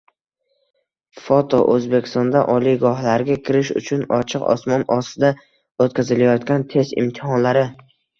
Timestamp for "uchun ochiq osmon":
3.81-4.87